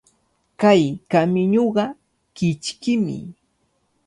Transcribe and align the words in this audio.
Kay 0.61 0.81
kamiñuqa 1.11 1.83
kichkimi. 2.35 3.15